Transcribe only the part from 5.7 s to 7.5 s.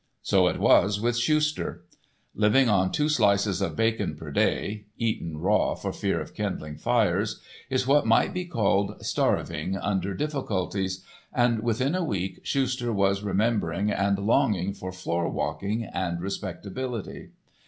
for fear of kindling fires)